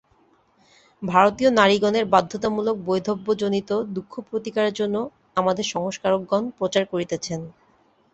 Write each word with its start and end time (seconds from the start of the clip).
ভারতীয় 1.01 1.49
নারীগণের 1.51 2.05
বাধ্যতামূলক 2.05 2.75
বৈধব্যজনিত 2.87 3.69
দুঃখ 3.95 4.13
প্রতিকারের 4.29 4.73
জন্য 4.73 4.95
আমাদের 5.37 5.65
সংস্কারকগণ 5.73 6.43
প্রচার 6.57 6.83
করিতেছেন। 6.85 7.39